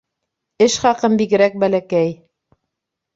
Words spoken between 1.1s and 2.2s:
бигерәк бәләкәй.